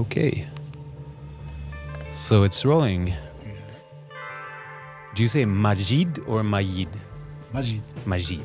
Okay. 0.00 0.48
So 2.10 2.44
it's 2.44 2.64
rolling. 2.64 3.12
Do 5.14 5.22
you 5.22 5.28
say 5.28 5.44
Majid 5.44 6.20
or 6.26 6.42
Majid? 6.42 6.88
Majid. 7.52 7.82
Majid. 8.06 8.44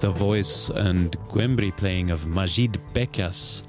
The 0.00 0.10
voice 0.10 0.70
and 0.70 1.14
Gwembri 1.28 1.76
playing 1.76 2.10
of 2.10 2.26
Majid 2.26 2.80
Bekkas, 2.94 3.62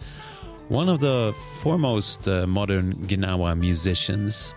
one 0.69 0.87
of 0.87 1.01
the 1.01 1.35
foremost 1.59 2.25
uh, 2.25 2.47
modern 2.47 2.93
Gnawa 3.05 3.59
musicians. 3.59 4.53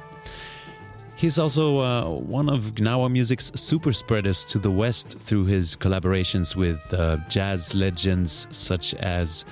He's 1.17 1.37
also 1.37 1.79
uh, 1.81 2.09
one 2.11 2.49
of 2.49 2.77
Gnawa 2.77 3.11
music's 3.11 3.51
super 3.57 3.93
spreaders 3.93 4.45
to 4.47 4.61
the 4.61 4.71
West 4.71 5.19
through 5.19 5.47
his 5.47 5.77
collaborations 5.77 6.55
with 6.55 6.95
uh, 6.95 7.17
jazz 7.29 7.75
legends 7.75 8.47
such 8.53 8.95
as 8.95 9.45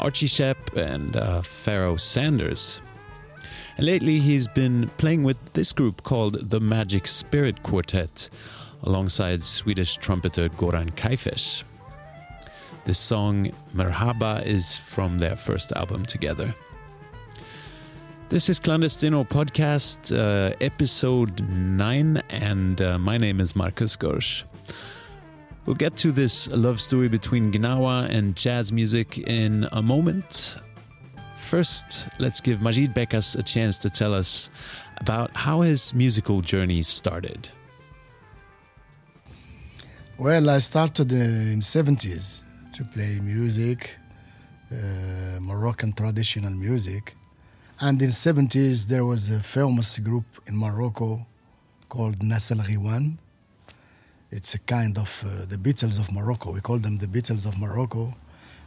Archie 0.00 0.28
Shepp 0.28 0.74
and 0.74 1.14
uh, 1.14 1.42
Pharaoh 1.42 1.96
Sanders. 1.96 2.80
And 3.76 3.84
lately, 3.84 4.20
he's 4.20 4.48
been 4.48 4.88
playing 4.96 5.24
with 5.24 5.36
this 5.52 5.74
group 5.74 6.02
called 6.04 6.48
the 6.48 6.60
Magic 6.60 7.06
Spirit 7.06 7.62
Quartet, 7.62 8.30
alongside 8.82 9.42
Swedish 9.42 9.96
trumpeter 9.96 10.48
Goran 10.48 10.90
Kajfeš. 10.94 11.64
The 12.84 12.94
song, 12.94 13.50
Merhaba, 13.74 14.44
is 14.44 14.78
from 14.78 15.18
their 15.18 15.36
first 15.36 15.72
album 15.72 16.04
together. 16.06 16.54
This 18.28 18.48
is 18.48 18.58
Clandestino 18.58 19.28
Podcast, 19.28 20.10
uh, 20.16 20.54
episode 20.60 21.48
9, 21.48 22.22
and 22.28 22.80
uh, 22.80 22.98
my 22.98 23.16
name 23.16 23.40
is 23.40 23.54
Markus 23.54 23.96
Görsch. 23.96 24.44
We'll 25.64 25.76
get 25.76 25.96
to 25.98 26.12
this 26.12 26.48
love 26.48 26.80
story 26.80 27.08
between 27.08 27.52
Gnawa 27.52 28.08
and 28.08 28.36
jazz 28.36 28.72
music 28.72 29.18
in 29.18 29.68
a 29.72 29.82
moment. 29.82 30.58
First, 31.36 32.08
let's 32.18 32.40
give 32.40 32.60
Majid 32.62 32.94
Bekkas 32.94 33.36
a 33.38 33.42
chance 33.42 33.78
to 33.78 33.90
tell 33.90 34.14
us 34.14 34.50
about 34.96 35.36
how 35.36 35.60
his 35.60 35.94
musical 35.94 36.40
journey 36.40 36.82
started. 36.82 37.48
Well, 40.18 40.48
I 40.48 40.60
started 40.60 41.12
uh, 41.12 41.16
in 41.16 41.60
70s 41.60 42.42
to 42.72 42.84
play 42.84 43.20
music, 43.20 43.98
uh, 44.72 45.38
Moroccan 45.40 45.92
traditional 45.92 46.52
music. 46.52 47.14
And 47.82 48.00
in 48.00 48.08
70s, 48.08 48.86
there 48.86 49.04
was 49.04 49.28
a 49.28 49.40
famous 49.40 49.98
group 49.98 50.24
in 50.46 50.56
Morocco 50.56 51.26
called 51.90 52.22
Nass 52.22 52.50
El 52.50 52.60
Ghiwane. 52.60 53.18
It's 54.30 54.54
a 54.54 54.58
kind 54.60 54.96
of 54.96 55.22
uh, 55.26 55.44
the 55.44 55.58
Beatles 55.58 55.98
of 55.98 56.10
Morocco. 56.10 56.50
We 56.50 56.62
call 56.62 56.78
them 56.78 56.96
the 56.96 57.08
Beatles 57.08 57.44
of 57.44 57.58
Morocco. 57.58 58.14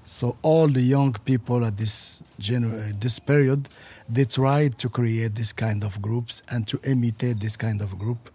So 0.04 0.38
all 0.44 0.68
the 0.68 0.82
young 0.82 1.14
people 1.26 1.66
at 1.66 1.78
this 1.78 2.22
uh, 2.22 2.92
this 3.00 3.18
period, 3.18 3.70
they 4.08 4.26
tried 4.26 4.78
to 4.78 4.90
create 4.90 5.34
this 5.34 5.52
kind 5.52 5.84
of 5.84 6.00
groups 6.00 6.44
and 6.50 6.68
to 6.68 6.80
imitate 6.84 7.40
this 7.40 7.58
kind 7.58 7.82
of 7.82 7.98
group. 7.98 8.30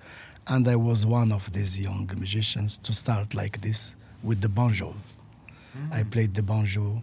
And 0.46 0.68
I 0.68 0.76
was 0.76 1.06
one 1.06 1.32
of 1.32 1.52
these 1.52 1.80
young 1.80 2.10
musicians 2.16 2.76
to 2.78 2.92
start 2.92 3.34
like 3.34 3.60
this 3.60 3.96
with 4.22 4.40
the 4.40 4.48
banjo. 4.48 4.94
I 5.92 6.02
played 6.04 6.34
the 6.34 6.42
banjo, 6.42 7.02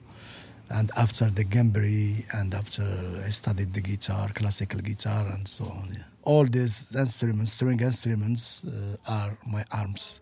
and 0.69 0.91
after 0.95 1.29
the 1.29 1.43
gambri, 1.43 2.23
and 2.33 2.53
after 2.53 2.85
I 3.25 3.29
studied 3.29 3.73
the 3.73 3.81
guitar, 3.81 4.29
classical 4.33 4.79
guitar, 4.79 5.27
and 5.27 5.45
so 5.47 5.65
on. 5.65 5.89
yeah. 5.91 6.03
All 6.23 6.45
these 6.45 6.95
instruments, 6.95 7.51
string 7.53 7.79
instruments, 7.81 8.63
uh, 8.63 9.11
are 9.11 9.37
my 9.45 9.65
arms. 9.71 10.21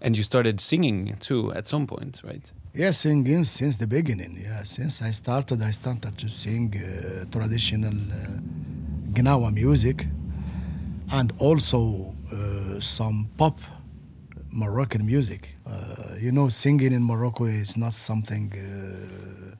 And 0.00 0.16
you 0.16 0.22
started 0.22 0.60
singing 0.60 1.16
too 1.20 1.52
at 1.54 1.66
some 1.66 1.86
point, 1.86 2.20
right? 2.24 2.42
Yeah, 2.74 2.90
singing 2.90 3.44
since 3.44 3.76
the 3.76 3.86
beginning. 3.86 4.38
Yeah, 4.42 4.62
since 4.64 5.00
I 5.00 5.12
started, 5.12 5.62
I 5.62 5.70
started 5.70 6.18
to 6.18 6.28
sing 6.28 6.74
uh, 6.76 7.24
traditional 7.30 7.94
uh, 7.94 8.40
Gnawa 9.14 9.50
music 9.52 10.06
and 11.14 11.32
also 11.38 12.12
uh, 12.32 12.80
some 12.80 13.28
pop 13.38 13.58
Moroccan 14.50 15.06
music. 15.06 15.54
Uh, 15.66 16.14
you 16.20 16.32
know, 16.32 16.48
singing 16.48 16.92
in 16.92 17.02
Morocco 17.02 17.44
is 17.44 17.76
not 17.76 17.94
something, 17.94 18.52
uh, 18.52 19.54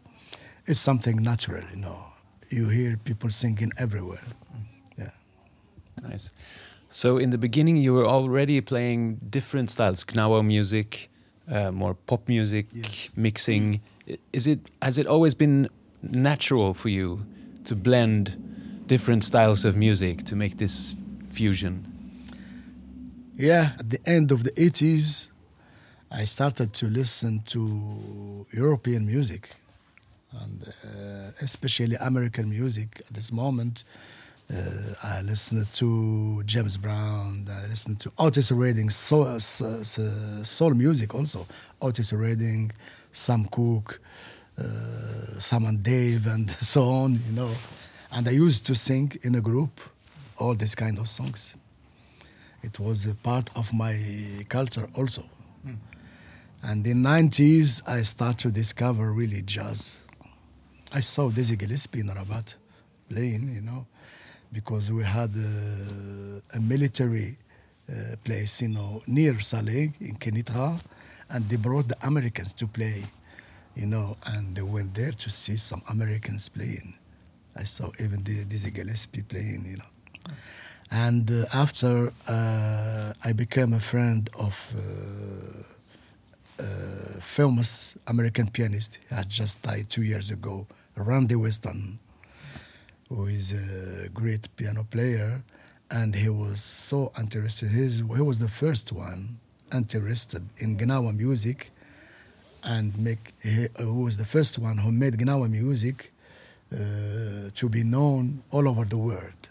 it's 0.66 0.80
something 0.80 1.16
natural, 1.22 1.62
you 1.74 1.80
know. 1.80 2.06
You 2.50 2.68
hear 2.68 2.96
people 2.96 3.30
singing 3.30 3.70
everywhere. 3.78 4.26
Yeah. 4.98 5.10
Nice. 6.02 6.30
So 6.90 7.18
in 7.18 7.30
the 7.30 7.38
beginning, 7.38 7.76
you 7.76 7.92
were 7.94 8.06
already 8.06 8.60
playing 8.60 9.16
different 9.30 9.70
styles, 9.70 10.04
Gnawa 10.04 10.44
music, 10.44 11.08
uh, 11.50 11.70
more 11.70 11.94
pop 11.94 12.28
music, 12.28 12.66
Yes. 12.72 13.10
mixing. 13.16 13.80
Is 14.32 14.46
it 14.46 14.70
has 14.82 14.98
it 14.98 15.06
always 15.06 15.34
been 15.34 15.68
natural 16.02 16.74
for 16.74 16.88
you 16.90 17.24
to 17.64 17.74
blend 17.76 18.36
different 18.86 19.24
styles 19.24 19.64
of 19.64 19.76
music 19.76 20.22
to 20.24 20.36
make 20.36 20.56
this 20.58 20.94
fusion? 21.34 21.74
Yeah, 23.36 23.72
at 23.78 23.90
the 23.90 24.00
end 24.06 24.30
of 24.30 24.44
the 24.44 24.52
80s, 24.52 25.28
I 26.10 26.24
started 26.24 26.72
to 26.74 26.86
listen 26.86 27.42
to 27.46 28.46
European 28.52 29.04
music, 29.06 29.50
and 30.32 30.62
uh, 30.62 31.32
especially 31.40 31.96
American 31.96 32.48
music. 32.48 33.02
At 33.08 33.14
this 33.14 33.32
moment, 33.32 33.82
uh, 34.52 34.56
I 35.02 35.22
listened 35.22 35.66
to 35.74 36.42
James 36.44 36.76
Brown, 36.76 37.48
I 37.50 37.66
listened 37.66 37.98
to 38.00 38.12
Otis 38.18 38.52
Redding, 38.52 38.90
soul, 38.90 39.24
uh, 39.24 39.40
soul 39.40 40.74
music 40.74 41.14
also. 41.14 41.46
Otis 41.82 42.12
Redding, 42.12 42.70
Sam 43.12 43.46
Cooke, 43.46 44.00
uh, 44.56 45.40
Sam 45.40 45.64
and 45.64 45.82
Dave, 45.82 46.28
and 46.28 46.48
so 46.74 46.84
on, 46.84 47.14
you 47.26 47.32
know. 47.32 47.50
And 48.12 48.28
I 48.28 48.32
used 48.32 48.64
to 48.66 48.76
sing 48.76 49.12
in 49.22 49.34
a 49.34 49.40
group 49.40 49.80
all 50.38 50.54
these 50.54 50.74
kind 50.74 50.98
of 50.98 51.08
songs 51.08 51.56
it 52.64 52.80
was 52.80 53.04
a 53.04 53.14
part 53.14 53.50
of 53.56 53.72
my 53.74 53.94
culture 54.48 54.88
also. 54.94 55.24
And 56.62 56.86
in 56.86 57.02
90s, 57.02 57.82
I 57.86 58.00
started 58.00 58.38
to 58.38 58.50
discover 58.50 59.12
really 59.12 59.42
jazz. 59.42 60.00
I 60.90 61.00
saw 61.00 61.28
Dizzy 61.28 61.56
Gillespie 61.56 62.00
in 62.00 62.08
Rabat 62.08 62.54
playing, 63.10 63.54
you 63.54 63.60
know, 63.60 63.86
because 64.50 64.90
we 64.90 65.04
had 65.04 65.32
uh, 65.36 66.56
a 66.56 66.60
military 66.60 67.36
uh, 67.90 68.16
place, 68.24 68.62
you 68.62 68.68
know, 68.68 69.02
near 69.06 69.34
Salé 69.34 69.92
in 70.00 70.16
Kenitra, 70.16 70.80
and 71.28 71.46
they 71.50 71.56
brought 71.56 71.88
the 71.88 71.98
Americans 72.06 72.54
to 72.54 72.66
play, 72.66 73.02
you 73.76 73.84
know, 73.84 74.16
and 74.24 74.56
they 74.56 74.62
went 74.62 74.94
there 74.94 75.12
to 75.12 75.28
see 75.28 75.58
some 75.58 75.82
Americans 75.90 76.48
playing. 76.48 76.94
I 77.54 77.64
saw 77.64 77.90
even 78.00 78.22
Dizzy 78.22 78.70
Gillespie 78.70 79.20
playing, 79.20 79.66
you 79.66 79.76
know. 79.76 79.93
And 80.90 81.28
uh, 81.30 81.44
after 81.52 82.12
uh, 82.28 83.12
I 83.24 83.32
became 83.32 83.72
a 83.72 83.80
friend 83.80 84.30
of 84.38 84.72
uh, 84.76 86.62
uh, 86.62 87.20
famous 87.20 87.96
American 88.06 88.48
pianist, 88.48 88.98
he 89.08 89.14
had 89.14 89.28
just 89.28 89.62
died 89.62 89.90
two 89.90 90.02
years 90.02 90.30
ago, 90.30 90.66
Randy 90.94 91.34
Weston, 91.34 91.98
who 93.08 93.26
is 93.26 93.52
a 93.52 94.08
great 94.10 94.54
piano 94.56 94.84
player, 94.88 95.42
and 95.90 96.14
he 96.14 96.28
was 96.28 96.60
so 96.62 97.12
interested. 97.18 97.70
He's, 97.70 97.98
he 97.98 98.22
was 98.22 98.38
the 98.38 98.48
first 98.48 98.92
one 98.92 99.38
interested 99.72 100.48
in 100.58 100.76
Gnawa 100.76 101.12
music, 101.16 101.70
and 102.62 102.96
make 102.96 103.32
he, 103.42 103.66
who 103.78 104.04
was 104.04 104.16
the 104.16 104.24
first 104.24 104.58
one 104.58 104.78
who 104.78 104.92
made 104.92 105.14
Gnawa 105.14 105.50
music 105.50 106.12
to 107.54 107.68
be 107.68 107.82
known 107.82 108.42
all 108.50 108.66
over 108.68 108.84
the 108.84 108.98
world 108.98 109.48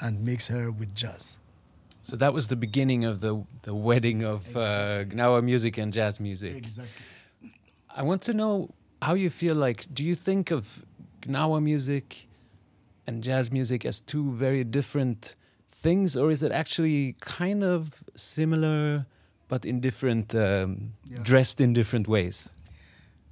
and 0.00 0.24
mix 0.24 0.48
her 0.48 0.70
with 0.70 0.94
jazz. 0.94 1.36
So 2.02 2.16
that 2.16 2.32
was 2.32 2.48
the 2.48 2.56
beginning 2.56 3.04
of 3.04 3.20
the 3.20 3.44
the 3.62 3.74
wedding 3.74 4.24
of 4.24 4.56
uh, 4.56 5.04
Gnawa 5.04 5.42
music 5.42 5.78
and 5.78 5.92
jazz 5.92 6.18
music. 6.18 6.56
Exactly. 6.56 7.04
I 7.94 8.02
want 8.02 8.22
to 8.22 8.32
know 8.32 8.70
how 9.02 9.14
you 9.14 9.30
feel 9.30 9.54
like. 9.54 9.86
Do 9.92 10.02
you 10.04 10.14
think 10.14 10.50
of 10.50 10.62
Gnawa 11.22 11.60
music 11.62 12.28
and 13.06 13.22
jazz 13.22 13.50
music 13.50 13.84
as 13.84 14.00
two 14.00 14.32
very 14.32 14.64
different 14.64 15.36
things, 15.82 16.16
or 16.16 16.30
is 16.30 16.42
it 16.42 16.52
actually 16.52 17.16
kind 17.20 17.62
of 17.64 18.02
similar, 18.14 19.06
but 19.48 19.64
in 19.64 19.80
different, 19.80 20.34
um, 20.34 20.92
Yeah. 21.04 21.22
dressed 21.22 21.60
in 21.60 21.72
different 21.74 22.06
ways? 22.08 22.48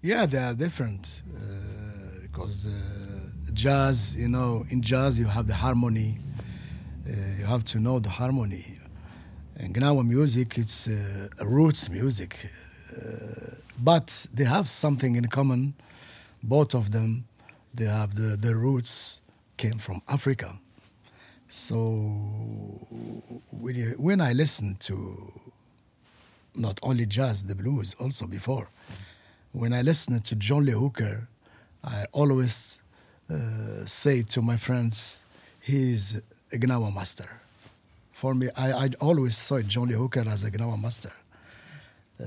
Yeah, 0.03 0.27
they 0.27 0.39
are 0.39 0.55
different 0.55 1.23
uh, 1.35 2.21
because 2.23 2.67
uh, 2.67 2.71
jazz, 3.59 4.17
you 4.17 4.29
know, 4.29 4.65
in 4.71 4.81
jazz 4.81 5.19
you 5.19 5.27
have 5.27 5.49
the 5.49 5.55
harmony. 5.55 6.17
Uh, 7.05 7.13
you 7.39 7.45
have 7.45 7.65
to 7.65 7.81
know 7.81 7.99
the 7.99 8.09
harmony. 8.09 8.79
And 9.57 9.75
Gnawa 9.75 10.07
music, 10.07 10.57
it's 10.57 10.87
uh, 10.87 11.29
roots 11.43 11.91
music, 11.91 12.49
uh, 12.97 13.57
but 13.83 14.27
they 14.33 14.45
have 14.45 14.69
something 14.69 15.17
in 15.17 15.27
common. 15.27 15.75
Both 16.41 16.73
of 16.73 16.93
them, 16.93 17.25
they 17.75 17.87
have 17.87 18.15
the, 18.15 18.37
the 18.37 18.55
roots 18.55 19.21
came 19.57 19.79
from 19.79 20.03
Africa. 20.07 20.57
So 21.49 21.81
when, 23.51 23.75
you, 23.75 23.95
when 23.99 24.21
I 24.21 24.35
listen 24.35 24.77
to 24.81 25.33
not 26.55 26.79
only 26.83 27.07
jazz, 27.07 27.43
the 27.43 27.57
blues 27.57 27.97
also 27.99 28.27
before. 28.29 28.71
When 29.51 29.73
I 29.73 29.83
listen 29.83 30.21
to 30.21 30.37
John 30.37 30.65
Lee 30.65 30.73
Hooker, 30.73 31.27
I 31.83 32.05
always 32.13 32.81
uh, 33.31 33.85
say 33.85 34.23
to 34.23 34.43
my 34.43 34.57
friends, 34.57 35.23
he's 35.61 36.23
a 36.53 36.57
Gnawa 36.57 36.95
master. 36.95 37.29
For 38.13 38.35
me, 38.35 38.49
I, 38.57 38.73
I 38.73 38.91
always 39.01 39.37
saw 39.37 39.61
John 39.61 39.89
Lee 39.89 39.95
Hooker 39.95 40.25
as 40.29 40.45
a 40.45 40.51
Gnawa 40.51 40.81
master. 40.81 41.13
Uh, 42.21 42.25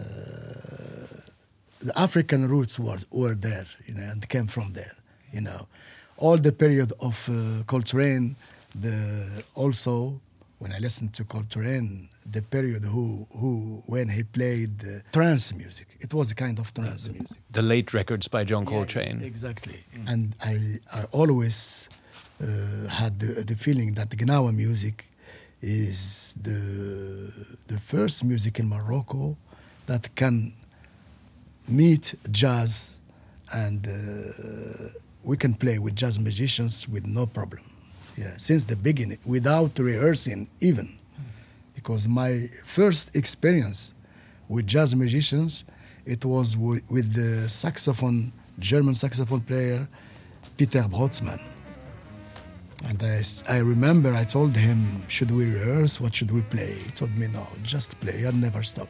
the 1.81 1.93
African 1.97 2.47
roots 2.47 2.79
were, 2.79 2.99
were 3.09 3.35
there, 3.35 3.65
you 3.87 3.95
know, 3.95 4.03
and 4.03 4.27
came 4.29 4.47
from 4.47 4.73
there, 4.73 4.95
you 5.33 5.41
know. 5.41 5.67
All 6.17 6.37
the 6.37 6.51
period 6.51 6.93
of 7.01 7.27
uh, 7.29 7.63
Coltrane, 7.63 8.35
the 8.75 9.43
also 9.55 10.19
when 10.59 10.71
I 10.71 10.77
listened 10.77 11.13
to 11.15 11.23
Coltrane, 11.23 12.07
the 12.25 12.41
period 12.41 12.83
who 12.85 13.25
who 13.39 13.81
when 13.87 14.09
he 14.09 14.23
played 14.23 14.83
uh, 14.83 14.99
trance 15.11 15.53
music, 15.55 15.87
it 15.99 16.13
was 16.13 16.31
a 16.31 16.35
kind 16.35 16.59
of 16.59 16.73
trance 16.73 17.09
music. 17.09 17.37
The 17.51 17.61
late 17.61 17.93
records 17.93 18.27
by 18.27 18.43
John 18.43 18.63
Yeah, 18.63 18.69
Coltrane. 18.69 19.21
exactly. 19.21 19.79
And 20.07 20.35
I, 20.41 20.79
I 20.93 21.03
always 21.11 21.89
uh, 22.41 22.87
had 22.89 23.19
the, 23.19 23.43
the 23.43 23.55
feeling 23.55 23.93
that 23.95 24.09
Gnawa 24.09 24.51
music 24.53 25.05
is 25.61 26.33
the, 26.41 27.31
the 27.67 27.79
first 27.79 28.23
music 28.23 28.59
in 28.59 28.67
Morocco 28.67 29.37
that 29.85 30.13
can 30.15 30.53
meet 31.67 32.15
jazz 32.31 32.99
and 33.53 33.87
uh, 33.87 33.91
we 35.23 35.37
can 35.37 35.53
play 35.53 35.77
with 35.79 35.95
jazz 35.95 36.17
musicians 36.19 36.87
with 36.87 37.05
no 37.05 37.25
problem. 37.25 37.63
Yeah, 38.17 38.33
since 38.37 38.65
the 38.65 38.75
beginning, 38.75 39.19
without 39.25 39.77
rehearsing 39.79 40.49
even. 40.59 40.97
Because 41.81 42.07
my 42.07 42.47
first 42.63 43.15
experience 43.15 43.93
with 44.47 44.67
jazz 44.67 44.95
musicians, 44.95 45.63
it 46.05 46.23
was 46.25 46.53
wi- 46.55 46.81
with 46.89 47.13
the 47.13 47.49
saxophone, 47.49 48.31
German 48.59 48.93
saxophone 48.95 49.41
player, 49.41 49.87
Peter 50.57 50.81
Brötzmann. 50.83 51.41
And 52.83 53.01
I, 53.03 53.21
I 53.49 53.57
remember 53.59 54.13
I 54.13 54.23
told 54.23 54.55
him, 54.57 55.07
should 55.07 55.31
we 55.31 55.45
rehearse? 55.45 55.99
What 56.01 56.13
should 56.15 56.31
we 56.31 56.41
play? 56.41 56.73
He 56.85 56.91
told 56.91 57.15
me, 57.17 57.27
no, 57.27 57.47
just 57.63 57.99
play 57.99 58.23
and 58.23 58.41
never 58.41 58.63
stop. 58.63 58.87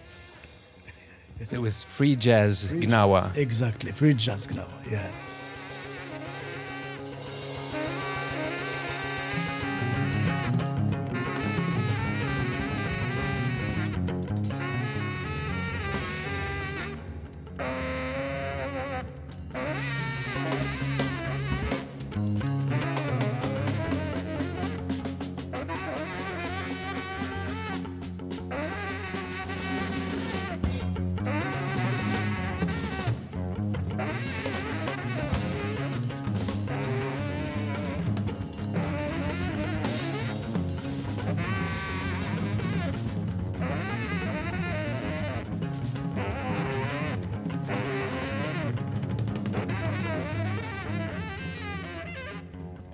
It 1.40 1.58
was 1.60 1.84
free 1.84 2.16
jazz 2.16 2.68
Free 2.68 2.86
Gnawa. 2.86 3.24
jazz, 3.24 3.38
Exactly, 3.38 3.92
free 3.94 4.14
jazz 4.14 4.48
Gnawa, 4.48 4.92
yeah. 4.92 5.08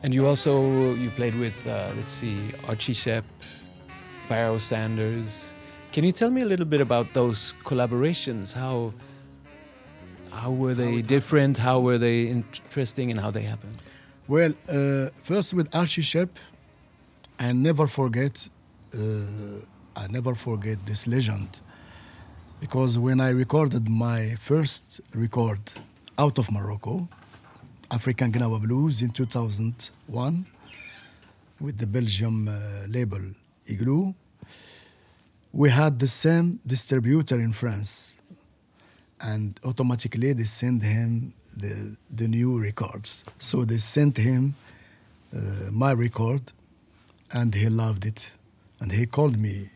And 0.07 0.15
you 0.15 0.25
also 0.25 0.93
you 0.93 1.09
played 1.11 1.35
with 1.35 1.67
uh, 1.67 1.91
let's 1.97 2.13
see 2.13 2.37
Archie 2.65 2.93
Shepp, 2.93 3.25
Pharaoh 4.29 4.57
Sanders. 4.57 5.53
Can 5.91 6.05
you 6.05 6.13
tell 6.13 6.29
me 6.29 6.41
a 6.43 6.45
little 6.45 6.65
bit 6.65 6.79
about 6.79 7.13
those 7.13 7.53
collaborations? 7.65 8.53
How 8.53 8.93
how 10.31 10.51
were 10.51 10.73
they 10.73 11.01
different? 11.01 11.57
How 11.57 11.81
were 11.81 11.97
they 11.97 12.27
interesting? 12.27 13.11
And 13.11 13.19
how 13.19 13.31
they 13.31 13.41
happened? 13.41 13.75
Well, 14.29 14.53
uh, 14.69 15.09
first 15.23 15.53
with 15.53 15.75
Archie 15.75 16.03
Shepp, 16.03 16.29
I 17.37 17.51
never 17.51 17.85
forget. 17.85 18.47
Uh, 18.93 19.59
I 19.97 20.07
never 20.07 20.35
forget 20.35 20.85
this 20.85 21.05
legend, 21.05 21.59
because 22.61 22.97
when 22.97 23.19
I 23.19 23.31
recorded 23.31 23.89
my 23.89 24.35
first 24.39 25.01
record 25.13 25.59
out 26.17 26.37
of 26.39 26.49
Morocco, 26.49 27.09
African 27.89 28.31
Gnawa 28.31 28.61
Blues 28.61 29.01
in 29.01 29.11
2001, 29.11 30.45
with 31.59 31.77
the 31.77 31.87
Belgium 31.87 32.47
uh, 32.47 32.85
label 32.89 33.21
Igloo, 33.65 34.13
we 35.53 35.69
had 35.69 35.97
the 35.97 36.07
same 36.07 36.59
distributor 36.67 37.39
in 37.39 37.53
France, 37.53 38.15
and 39.21 39.57
automatically 39.63 40.33
they 40.33 40.43
sent 40.43 40.83
him 40.83 41.33
the, 41.55 41.95
the 42.13 42.27
new 42.27 42.59
records. 42.59 43.23
So 43.39 43.63
they 43.63 43.77
sent 43.77 44.17
him 44.17 44.55
uh, 45.33 45.71
my 45.71 45.93
record, 45.93 46.41
and 47.31 47.55
he 47.55 47.69
loved 47.69 48.05
it. 48.05 48.31
And 48.79 48.91
he 48.91 49.05
called 49.05 49.37
me. 49.39 49.69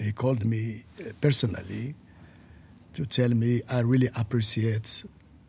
He 0.00 0.12
called 0.12 0.44
me 0.44 0.84
uh, 1.00 1.10
personally 1.20 1.94
to 2.94 3.04
tell 3.06 3.30
me 3.30 3.60
I 3.68 3.80
really 3.80 4.08
appreciate 4.16 5.04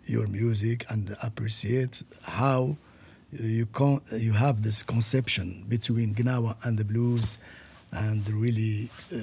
your 0.07 0.27
music 0.27 0.85
and 0.89 1.15
appreciate 1.21 2.03
how 2.23 2.77
you 3.31 3.65
con- 3.67 4.01
you 4.13 4.33
have 4.33 4.63
this 4.63 4.83
conception 4.83 5.65
between 5.67 6.15
Gnawa 6.15 6.55
and 6.65 6.77
the 6.77 6.85
blues, 6.85 7.37
and 7.91 8.27
really 8.29 8.89
uh, 9.13 9.17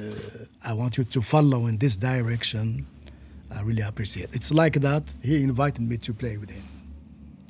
I 0.64 0.75
want 0.75 0.99
you 0.99 1.05
to 1.05 1.23
follow 1.23 1.67
in 1.67 1.79
this 1.79 1.97
direction. 1.97 2.87
I 3.50 3.62
really 3.62 3.83
appreciate. 3.83 4.29
It's 4.33 4.53
like 4.53 4.81
that. 4.81 5.05
He 5.23 5.43
invited 5.43 5.83
me 5.88 5.97
to 5.99 6.12
play 6.12 6.37
with 6.37 6.50
him. 6.50 6.64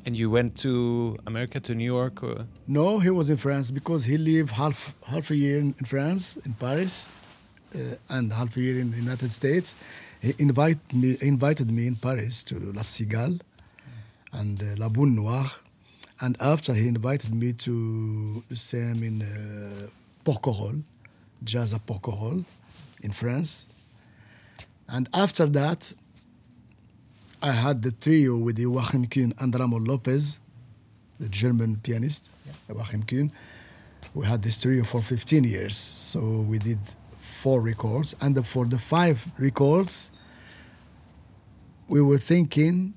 And 0.07 0.19
you 0.19 0.29
went 0.29 0.55
to 0.59 1.17
America, 1.26 1.61
to 1.61 1.75
New 1.75 1.85
York, 1.85 2.23
or 2.23 2.47
No, 2.69 2.99
he 2.99 3.09
was 3.11 3.31
in 3.31 3.38
France 3.38 3.71
because 3.71 4.05
he 4.05 4.19
lived 4.19 4.50
half 4.50 4.95
half 5.07 5.31
a 5.31 5.37
year 5.37 5.59
in, 5.59 5.75
in 5.79 5.87
France, 5.87 6.37
in 6.45 6.53
Paris, 6.55 7.09
uh, 7.75 7.97
and 8.11 8.33
half 8.33 8.57
a 8.57 8.61
year 8.61 8.79
in 8.79 8.91
the 8.91 8.99
United 8.99 9.33
States. 9.33 9.75
He 10.25 10.35
invited 10.38 10.81
me 10.95 11.19
invited 11.21 11.71
me 11.71 11.87
in 11.87 11.97
Paris 11.97 12.45
to 12.45 12.54
La 12.73 12.81
Cigale 12.83 13.40
and 14.33 14.59
uh, 14.59 14.64
La 14.78 14.88
Boule 14.88 15.11
Noire, 15.11 15.50
and 16.19 16.35
after 16.40 16.73
he 16.73 16.88
invited 16.88 17.35
me 17.35 17.52
to 17.52 18.43
same 18.54 19.02
in 19.02 19.21
uh, 19.21 19.88
Porquerolles, 20.25 20.83
jazz 21.45 21.75
at 21.75 21.85
Porquerolles, 21.85 22.47
in 23.02 23.12
France. 23.12 23.66
And 24.88 25.11
after 25.12 25.45
that, 25.45 25.93
I 27.43 27.52
had 27.52 27.83
the 27.83 27.93
trio 27.93 28.38
with 28.38 28.59
Joachim 28.59 29.07
Kuhn 29.07 29.35
and 29.38 29.54
Ramon 29.54 29.85
Lopez, 29.85 30.40
the 31.21 31.28
German 31.28 31.81
pianist, 31.83 32.31
Joachim 32.71 33.02
Kuhn. 33.02 33.31
We 34.14 34.25
had 34.25 34.43
this 34.43 34.59
trio 34.62 34.85
for 34.85 35.02
15 35.02 35.45
years. 35.45 35.76
So 35.76 36.21
we 36.21 36.59
did 36.59 36.78
four 37.44 37.60
records. 37.60 38.08
And 38.22 38.34
for 38.54 38.64
the 38.74 38.78
five 38.94 39.18
records, 39.38 39.94
we 41.94 42.00
were 42.08 42.22
thinking 42.32 42.94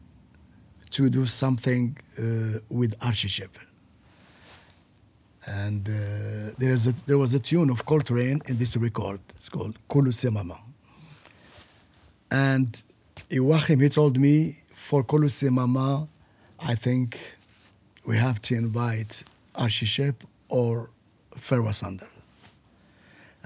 to 0.95 1.09
do 1.09 1.25
something 1.25 1.83
uh, 2.17 2.23
with 2.79 2.91
Archie 3.07 3.43
And 5.63 5.83
uh, 5.89 5.93
there, 6.59 6.73
is 6.77 6.83
a, 6.87 6.93
there 7.09 7.19
was 7.23 7.33
a 7.33 7.41
tune 7.49 7.69
of 7.69 7.85
Coltrane 7.85 8.39
in 8.49 8.57
this 8.57 8.77
record. 8.77 9.19
It's 9.35 9.49
called 9.49 9.75
Kulu 9.89 10.11
Mama. 10.37 10.59
And 12.31 12.69
Joachim, 13.29 13.79
he 13.81 13.89
told 13.89 14.17
me, 14.17 14.35
for 14.87 15.03
Kulu 15.03 15.29
Mama, 15.51 16.07
I 16.71 16.75
think 16.75 17.07
we 18.05 18.15
have 18.27 18.39
to 18.47 18.55
invite 18.55 19.13
Archie 19.55 20.13
or 20.47 20.89
Pharaoh 21.35 21.73
Sander. 21.81 22.16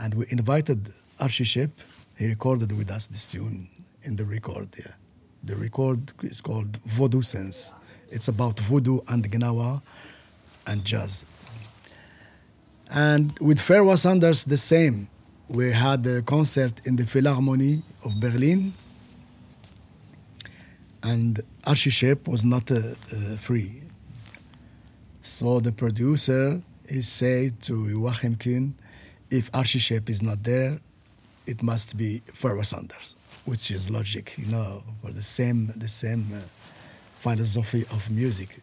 And 0.02 0.16
we 0.16 0.26
invited 0.30 0.92
Archie 1.20 1.70
He 2.18 2.28
recorded 2.28 2.72
with 2.72 2.90
us 2.90 3.06
this 3.06 3.28
tune 3.28 3.70
in 4.02 4.16
the 4.16 4.26
record, 4.26 4.70
yeah. 4.78 4.94
The 5.44 5.56
record 5.56 6.12
is 6.24 6.42
called 6.42 6.78
Voodoo 6.86 7.22
Sense. 7.22 7.72
It's 8.10 8.28
about 8.28 8.60
voodoo 8.60 9.02
and 9.08 9.30
gnawa 9.32 9.82
and 10.66 10.84
jazz. 10.84 11.24
And 12.90 13.38
with 13.40 13.60
Pharaoh 13.60 13.96
Sanders, 13.96 14.44
the 14.46 14.58
same. 14.58 15.08
We 15.48 15.72
had 15.72 16.06
a 16.08 16.22
concert 16.24 16.82
in 16.86 16.96
the 16.96 17.04
Philharmonie 17.04 17.84
of 18.04 18.20
Berlin, 18.20 18.74
and 21.04 21.40
Archie 21.66 22.16
was 22.26 22.44
not 22.44 22.72
uh, 22.72 22.76
uh, 22.76 23.36
free. 23.38 23.84
So 25.22 25.60
the 25.60 25.72
producer 25.72 26.62
he 26.90 27.02
said 27.02 27.62
to 27.64 27.88
Joachim 27.88 28.36
Kuhn, 28.36 28.76
if 29.32 29.50
Archie 29.54 29.96
is 30.08 30.22
not 30.22 30.44
there, 30.44 30.80
it 31.48 31.64
must 31.64 31.98
be 31.98 32.22
Pharaoh 32.34 32.64
Sanders 32.64 33.16
which 33.46 33.72
is 33.72 33.90
logic, 33.90 34.36
you 34.38 34.46
know, 34.48 34.84
for 35.02 35.12
the 35.12 35.22
same 35.22 35.72
the 35.76 35.88
same 35.88 36.28
uh, 36.34 36.40
philosophy 37.20 37.84
of 37.92 38.10
music. 38.10 38.60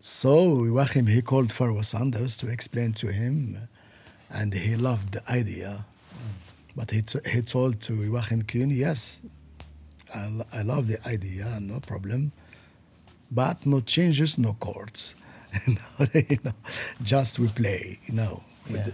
So 0.00 0.64
Joachim 0.64 1.06
he 1.06 1.22
called 1.22 1.52
Pharaoh 1.52 1.82
Sanders 1.82 2.36
to 2.38 2.48
explain 2.48 2.92
to 2.94 3.08
him, 3.12 3.68
and 4.30 4.54
he 4.54 4.76
loved 4.76 5.12
the 5.12 5.32
idea. 5.32 5.84
But 6.76 6.92
he, 6.92 7.02
t- 7.02 7.18
he 7.28 7.42
told 7.42 7.80
to 7.82 7.94
Joachim 7.94 8.42
Kuhn, 8.42 8.70
yes, 8.70 9.20
I, 10.14 10.26
l- 10.26 10.46
I 10.52 10.62
love 10.62 10.86
the 10.86 11.06
idea, 11.06 11.58
no 11.60 11.80
problem, 11.80 12.30
but 13.30 13.66
no 13.66 13.80
changes, 13.80 14.38
no 14.38 14.54
chords. 14.54 15.16
You 15.66 16.38
know, 16.44 16.52
just 17.02 17.38
we 17.38 17.48
play, 17.48 17.98
you 18.06 18.14
know, 18.14 18.42
yeah 18.70 18.88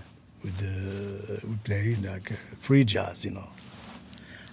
with 0.47 0.59
the, 0.59 1.47
we 1.47 1.57
play 1.65 1.97
like 2.09 2.31
uh, 2.31 2.37
free 2.61 2.85
jazz, 2.85 3.25
you 3.25 3.33
know, 3.33 3.49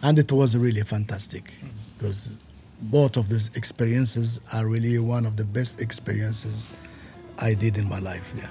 and 0.02 0.18
it 0.18 0.32
was 0.32 0.58
really 0.58 0.82
fantastic. 0.82 1.54
Because 1.98 2.36
both 2.82 3.16
of 3.16 3.30
those 3.30 3.56
experiences 3.56 4.42
are 4.52 4.66
really 4.66 4.98
one 4.98 5.26
of 5.26 5.38
the 5.38 5.46
best 5.46 5.82
experiences 5.82 6.74
I 7.38 7.54
did 7.54 7.78
in 7.78 7.88
my 7.88 8.00
life. 8.00 8.34
Yeah. 8.36 8.50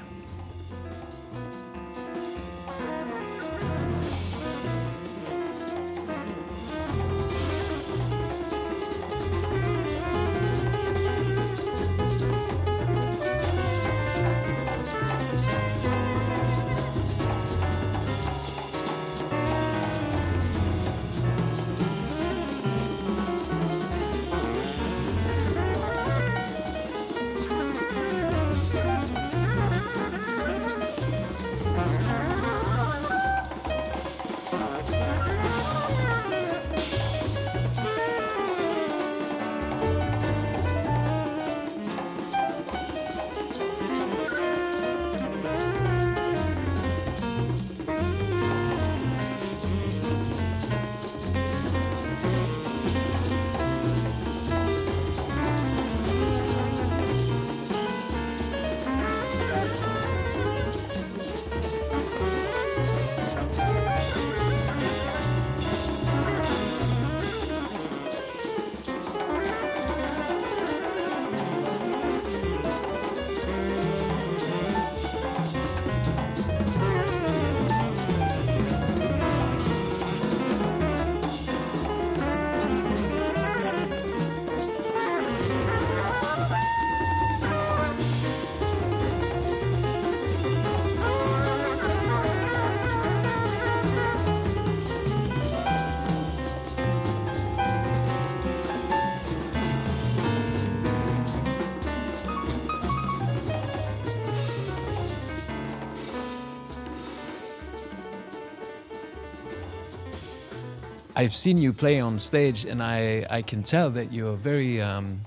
I've 111.23 111.37
seen 111.37 111.59
you 111.59 111.73
play 111.73 112.00
on 112.00 112.19
stage, 112.19 112.64
and 112.64 112.83
I, 112.83 113.25
I 113.31 113.43
can 113.43 113.62
tell 113.62 113.91
that 113.91 114.12
you're 114.12 114.35
very, 114.35 114.81
um, 114.81 115.21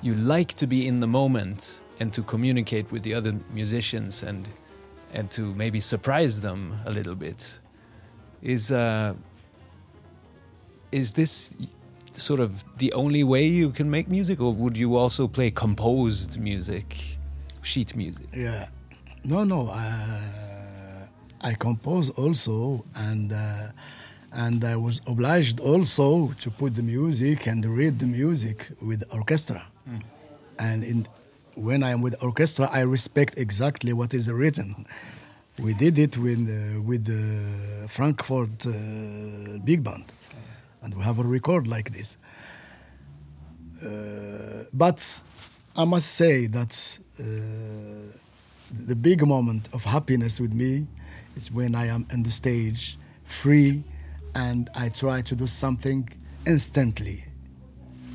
you 0.00 0.14
like 0.14 0.54
to 0.54 0.66
be 0.68 0.86
in 0.86 1.00
the 1.00 1.08
moment 1.08 1.80
and 1.98 2.12
to 2.14 2.22
communicate 2.22 2.92
with 2.92 3.02
the 3.02 3.14
other 3.14 3.34
musicians 3.52 4.22
and, 4.22 4.48
and 5.12 5.28
to 5.32 5.52
maybe 5.54 5.80
surprise 5.80 6.40
them 6.40 6.78
a 6.86 6.92
little 6.92 7.16
bit. 7.16 7.58
Is, 8.42 8.70
uh, 8.70 9.14
is 10.92 11.14
this 11.14 11.56
sort 12.12 12.38
of 12.38 12.64
the 12.78 12.92
only 12.92 13.24
way 13.24 13.44
you 13.44 13.70
can 13.70 13.90
make 13.90 14.08
music, 14.08 14.40
or 14.40 14.54
would 14.54 14.78
you 14.78 14.94
also 14.94 15.26
play 15.26 15.50
composed 15.50 16.38
music, 16.38 17.18
sheet 17.62 17.96
music? 17.96 18.28
Yeah, 18.32 18.68
no, 19.24 19.42
no. 19.42 19.66
Uh, 19.66 21.08
I 21.40 21.54
compose 21.54 22.08
also, 22.10 22.84
and 22.94 23.32
uh, 23.32 23.72
and 24.32 24.64
I 24.64 24.76
was 24.76 25.00
obliged 25.06 25.60
also 25.60 26.32
to 26.40 26.50
put 26.50 26.74
the 26.74 26.82
music 26.82 27.46
and 27.46 27.64
read 27.64 27.98
the 27.98 28.06
music 28.06 28.68
with 28.82 29.02
orchestra. 29.14 29.66
Mm. 29.88 30.02
And 30.58 30.84
in, 30.84 31.06
when 31.54 31.82
I'm 31.82 32.02
with 32.02 32.22
orchestra, 32.22 32.68
I 32.72 32.80
respect 32.80 33.38
exactly 33.38 33.92
what 33.92 34.14
is 34.14 34.30
written. 34.30 34.86
We 35.58 35.74
did 35.74 35.98
it 35.98 36.16
with 36.16 36.38
uh, 36.38 36.80
with 36.82 37.04
the 37.04 37.88
Frankfurt 37.88 38.64
uh, 38.64 39.58
big 39.64 39.82
band, 39.82 40.04
and 40.82 40.94
we 40.94 41.02
have 41.02 41.18
a 41.18 41.24
record 41.24 41.66
like 41.66 41.90
this. 41.90 42.16
Uh, 43.84 44.64
but 44.72 45.22
I 45.74 45.84
must 45.84 46.14
say 46.14 46.46
that 46.46 46.98
uh, 47.18 47.24
the 48.70 48.94
big 48.94 49.26
moment 49.26 49.68
of 49.72 49.84
happiness 49.84 50.40
with 50.40 50.54
me 50.54 50.86
is 51.36 51.50
when 51.50 51.74
I 51.74 51.86
am 51.86 52.06
on 52.12 52.22
the 52.22 52.30
stage, 52.30 52.96
free 53.24 53.82
and 54.46 54.70
I 54.74 54.88
try 54.88 55.22
to 55.22 55.34
do 55.34 55.46
something 55.46 56.08
instantly. 56.46 57.24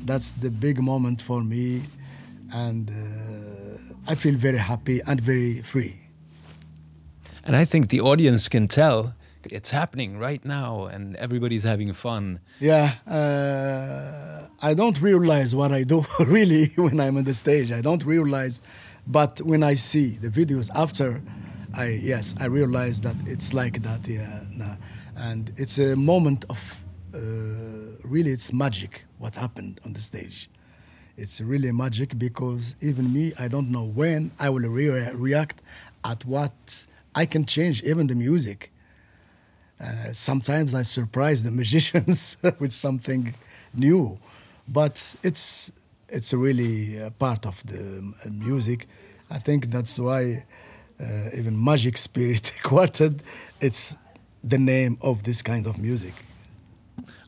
That's 0.04 0.32
the 0.32 0.50
big 0.50 0.76
moment 0.82 1.20
for 1.20 1.40
me, 1.42 1.82
and 2.54 2.90
uh, 2.90 4.12
I 4.12 4.14
feel 4.14 4.36
very 4.48 4.62
happy 4.72 5.00
and 5.06 5.20
very 5.20 5.62
free. 5.62 5.94
And 7.44 7.54
I 7.54 7.64
think 7.66 7.88
the 7.88 8.00
audience 8.00 8.48
can 8.48 8.68
tell 8.68 9.14
it's 9.58 9.70
happening 9.70 10.18
right 10.18 10.42
now, 10.44 10.86
and 10.94 11.16
everybody's 11.16 11.64
having 11.64 11.92
fun. 11.92 12.40
Yeah, 12.58 12.86
uh, 13.06 14.48
I 14.62 14.72
don't 14.74 14.98
realize 15.00 15.54
what 15.54 15.72
I 15.72 15.82
do 15.84 16.04
really 16.36 16.66
when 16.86 17.00
I'm 17.00 17.16
on 17.18 17.24
the 17.24 17.34
stage. 17.34 17.70
I 17.70 17.82
don't 17.82 18.04
realize, 18.04 18.62
but 19.06 19.40
when 19.42 19.62
I 19.62 19.74
see 19.74 20.08
the 20.24 20.30
videos 20.40 20.70
after, 20.74 21.20
I 21.76 21.86
yes, 22.12 22.34
I 22.40 22.46
realize 22.46 23.02
that 23.02 23.16
it's 23.26 23.52
like 23.52 23.82
that. 23.82 24.08
Yeah. 24.08 24.40
Nah 24.56 24.76
and 25.16 25.52
it's 25.56 25.78
a 25.78 25.96
moment 25.96 26.44
of 26.48 26.84
uh, 27.14 27.18
really 28.04 28.30
it's 28.30 28.52
magic 28.52 29.04
what 29.18 29.36
happened 29.36 29.80
on 29.84 29.92
the 29.92 30.00
stage. 30.00 30.50
It's 31.16 31.40
really 31.40 31.70
magic 31.70 32.18
because 32.18 32.76
even 32.82 33.12
me, 33.12 33.32
I 33.38 33.46
don't 33.48 33.70
know 33.70 33.84
when 33.84 34.32
I 34.38 34.48
will 34.50 34.68
re- 34.68 35.10
react 35.14 35.62
at 36.04 36.24
what 36.24 36.86
I 37.14 37.26
can 37.26 37.44
change, 37.44 37.84
even 37.84 38.08
the 38.08 38.16
music. 38.16 38.72
Uh, 39.80 40.12
sometimes 40.12 40.74
I 40.74 40.82
surprise 40.82 41.44
the 41.44 41.50
magicians 41.62 42.36
with 42.58 42.72
something 42.72 43.34
new, 43.72 44.18
but 44.66 45.14
it's 45.22 45.70
it's 46.08 46.32
really 46.32 46.98
a 46.98 47.10
part 47.10 47.46
of 47.46 47.64
the 47.66 48.12
uh, 48.24 48.30
music. 48.30 48.86
I 49.30 49.38
think 49.38 49.70
that's 49.70 49.98
why 49.98 50.44
uh, 51.00 51.04
even 51.36 51.62
Magic 51.62 51.96
Spirit 51.96 52.52
Quartet, 52.62 53.14
it's 53.60 53.96
the 54.44 54.58
name 54.58 54.98
of 55.00 55.22
this 55.22 55.42
kind 55.42 55.66
of 55.66 55.78
music. 55.78 56.14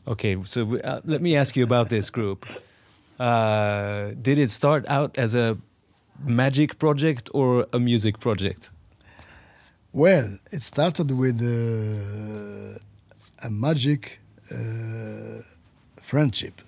Okay, 0.07 0.37
so 0.45 0.77
uh, 0.77 1.01
let 1.03 1.21
me 1.21 1.35
ask 1.35 1.57
you 1.57 1.63
about 1.63 1.89
this 1.89 2.09
group. 2.09 2.45
Uh, 3.19 4.11
did 4.21 4.37
it 4.37 4.51
start 4.51 4.85
out 4.87 5.17
as 5.17 5.35
a 5.35 5.57
magic 6.23 6.77
project 6.79 7.29
or 7.33 7.65
a 7.73 7.79
music 7.79 8.19
project? 8.19 8.71
Well, 9.91 10.37
it 10.51 10.61
started 10.61 11.11
with 11.11 11.41
uh, 11.41 12.77
a 13.45 13.49
magic 13.49 14.19
uh, 14.51 15.41
friendship. 16.01 16.61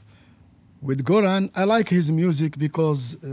With 0.81 1.03
Goran, 1.03 1.51
I 1.55 1.65
like 1.65 1.89
his 1.89 2.11
music 2.11 2.57
because 2.57 3.23
uh, 3.23 3.29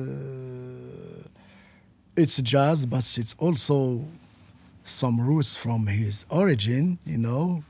it's 2.16 2.36
jazz, 2.42 2.84
but 2.84 3.16
it's 3.16 3.34
also 3.38 4.04
some 4.86 5.20
roots 5.20 5.54
from 5.56 5.88
his 5.88 6.24
origin, 6.30 6.98
you 7.04 7.18
know, 7.18 7.64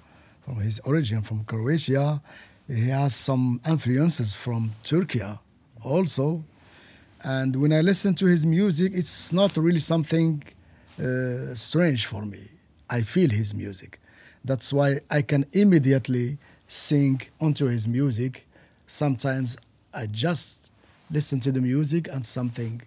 from 0.45 0.57
his 0.57 0.79
origin 0.81 1.23
from 1.23 1.45
Croatia. 1.45 2.21
He 2.69 2.89
has 2.89 3.15
some 3.15 3.61
influences 3.67 4.35
from 4.35 4.73
Turkey 4.83 5.23
also. 5.83 6.45
And 7.25 7.57
when 7.57 7.73
I 7.73 7.81
listen 7.81 8.15
to 8.17 8.27
his 8.27 8.45
music, 8.45 8.93
it's 8.95 9.33
not 9.33 9.57
really 9.57 9.79
something 9.79 10.43
uh, 11.01 11.55
strange 11.55 12.07
for 12.07 12.23
me. 12.23 12.51
I 12.89 13.03
feel 13.03 13.31
his 13.31 13.55
music. 13.55 13.99
That's 14.45 14.73
why 14.73 15.01
I 15.11 15.23
can 15.23 15.47
immediately 15.53 16.39
sing 16.69 17.23
onto 17.41 17.67
his 17.67 17.89
music. 17.89 18.47
Sometimes 18.87 19.57
I 19.93 20.07
just 20.07 20.71
listen 21.11 21.41
to 21.41 21.53
the 21.53 21.61
music 21.61 22.09
and 22.13 22.25
something, 22.25 22.83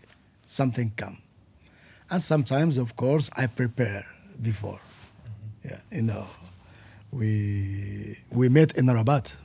something 0.45 0.91
come. 0.95 1.17
And 2.09 2.21
sometimes, 2.21 2.77
of 2.77 2.95
course, 2.95 3.29
I 3.35 3.47
prepare 3.47 4.05
before. 4.41 4.79
Mm-hmm. 4.79 5.69
Yeah, 5.69 5.97
you 5.97 6.01
know, 6.03 6.25
we 7.11 8.17
we 8.31 8.49
met 8.49 8.73
in 8.77 8.87
Rabat. 8.87 9.35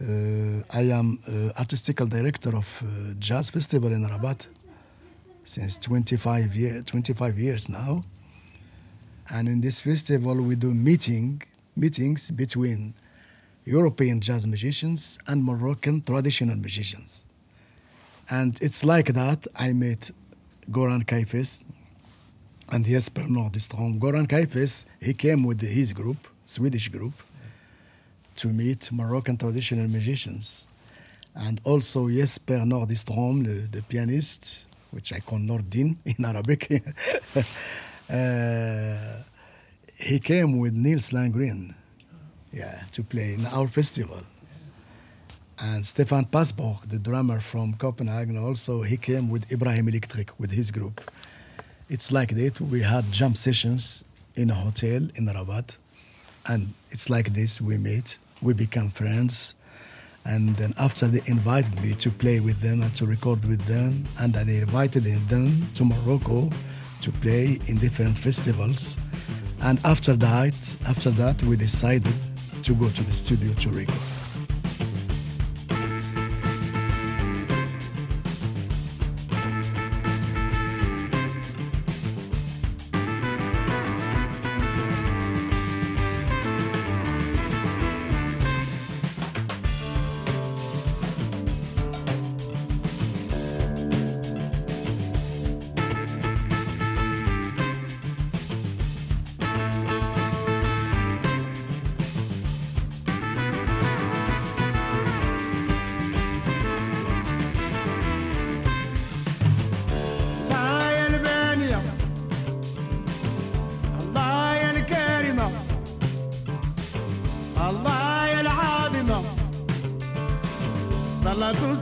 Uh, 0.00 0.62
I 0.70 0.90
am 0.90 1.18
uh, 1.28 1.58
artistical 1.58 2.06
director 2.06 2.54
of 2.56 2.82
uh, 2.82 3.14
jazz 3.18 3.50
festival 3.50 3.92
in 3.92 4.04
Rabat 4.04 4.48
since 5.44 5.76
25 5.76 6.56
years 6.56 6.84
25 6.84 7.38
years 7.38 7.68
now 7.68 8.02
and 9.30 9.48
in 9.48 9.60
this 9.60 9.80
festival 9.80 10.34
we 10.42 10.56
do 10.56 10.74
meeting 10.74 11.42
meetings 11.76 12.30
between 12.30 12.94
European 13.64 14.20
jazz 14.20 14.46
musicians 14.46 15.18
and 15.28 15.44
Moroccan 15.44 16.02
traditional 16.02 16.56
musicians 16.56 17.24
and 18.30 18.58
it's 18.62 18.84
like 18.84 19.12
that 19.12 19.46
I 19.54 19.74
met 19.74 20.10
Goran 20.70 21.04
Kajfeš 21.04 21.62
and 22.70 22.86
Jesper 22.86 23.24
Nordenström. 23.28 23.98
Goran 23.98 24.26
Kajfeš 24.26 24.86
he 25.00 25.14
came 25.14 25.44
with 25.44 25.60
his 25.60 25.92
group 25.92 26.28
Swedish 26.44 26.88
group 26.88 27.14
to 28.36 28.48
meet 28.48 28.90
Moroccan 28.92 29.36
traditional 29.36 29.88
musicians 29.88 30.66
and 31.34 31.60
also 31.64 32.08
Jesper 32.08 32.64
Nordenström 32.64 33.44
the, 33.44 33.78
the 33.78 33.82
pianist 33.82 34.66
which 34.94 35.12
I 35.12 35.20
call 35.20 35.40
Nordin 35.40 35.96
in 36.04 36.24
Arabic. 36.24 36.70
uh, 38.10 39.22
he 39.96 40.20
came 40.20 40.58
with 40.58 40.72
Nils 40.72 41.10
Landgren, 41.10 41.74
yeah, 42.52 42.82
to 42.92 43.02
play 43.02 43.34
in 43.34 43.46
our 43.46 43.68
festival. 43.68 44.20
And 45.58 45.84
Stefan 45.84 46.26
Pasborg, 46.26 46.88
the 46.88 46.98
drummer 46.98 47.40
from 47.40 47.74
Copenhagen, 47.74 48.38
also 48.38 48.82
he 48.82 48.96
came 48.96 49.30
with 49.30 49.52
Ibrahim 49.52 49.88
Electric 49.88 50.38
with 50.38 50.52
his 50.52 50.70
group. 50.70 51.00
It's 51.88 52.10
like 52.10 52.34
that. 52.34 52.60
We 52.60 52.82
had 52.82 53.12
jump 53.12 53.36
sessions 53.36 54.04
in 54.34 54.50
a 54.50 54.54
hotel 54.54 55.08
in 55.14 55.26
Rabat, 55.26 55.76
and 56.46 56.74
it's 56.90 57.08
like 57.10 57.34
this. 57.34 57.60
We 57.60 57.76
meet, 57.78 58.18
we 58.42 58.54
become 58.54 58.90
friends 58.90 59.54
and 60.26 60.56
then 60.56 60.72
after 60.78 61.06
they 61.06 61.20
invited 61.30 61.80
me 61.82 61.94
to 61.94 62.10
play 62.10 62.40
with 62.40 62.60
them 62.60 62.82
and 62.82 62.94
to 62.94 63.06
record 63.06 63.44
with 63.44 63.60
them, 63.66 64.04
and 64.20 64.32
they 64.32 64.58
invited 64.58 65.04
them 65.04 65.66
to 65.74 65.84
Morocco 65.84 66.50
to 67.02 67.10
play 67.12 67.58
in 67.66 67.76
different 67.76 68.16
festivals. 68.16 68.98
And 69.60 69.78
after 69.84 70.16
that, 70.16 70.54
after 70.88 71.10
that, 71.10 71.42
we 71.42 71.56
decided 71.56 72.14
to 72.62 72.74
go 72.74 72.88
to 72.88 73.02
the 73.02 73.12
studio 73.12 73.52
to 73.54 73.68
record. 73.70 74.13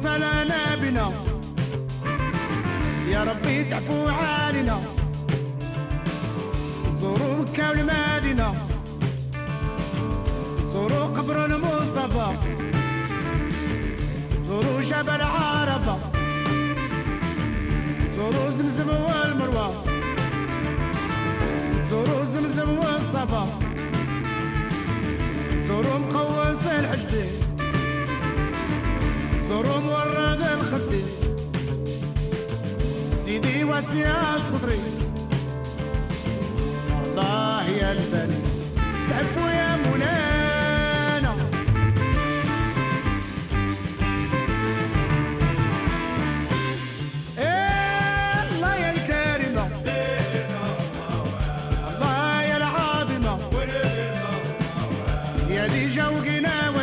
وصل 0.03 0.23
بنا. 0.83 1.13
يا 3.09 3.25
ربي 3.25 3.65
تعفو 3.65 4.09
عنا 4.09 4.32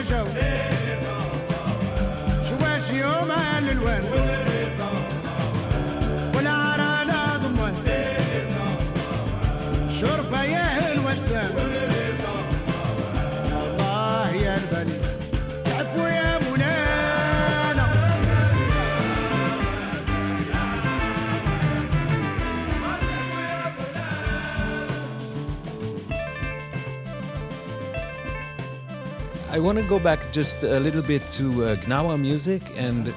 show. 0.09 0.48
I 29.59 29.61
want 29.61 29.77
to 29.77 29.83
go 29.89 29.99
back 29.99 30.31
just 30.31 30.63
a 30.63 30.79
little 30.79 31.01
bit 31.01 31.21
to 31.31 31.65
uh, 31.65 31.75
Gnawa 31.85 32.17
music 32.17 32.61
and 32.77 33.13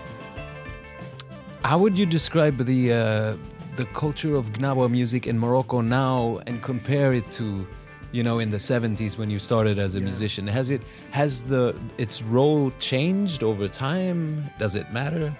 how 1.63 1.79
would 1.79 1.97
you 1.97 2.05
describe 2.05 2.57
the 2.73 2.93
uh, 2.93 3.37
the 3.77 3.85
culture 3.95 4.35
of 4.35 4.45
Gnawa 4.59 4.91
music 4.91 5.29
in 5.29 5.39
Morocco 5.39 5.81
now 5.83 6.41
and 6.49 6.61
compare 6.61 7.13
it 7.13 7.31
to 7.39 7.65
you 8.11 8.25
know 8.25 8.41
in 8.41 8.51
the 8.51 8.57
70s 8.57 9.17
when 9.17 9.31
you 9.31 9.39
started 9.39 9.79
as 9.79 9.95
a 9.95 10.01
Yeah. 10.01 10.07
musician? 10.11 10.49
Has 10.49 10.71
it 10.71 10.81
has 11.13 11.45
the 11.45 11.77
its 11.97 12.17
role 12.23 12.73
changed 12.81 13.45
over 13.45 13.69
time? 13.69 14.51
Does 14.59 14.75
it 14.75 14.93
matter? 14.93 15.33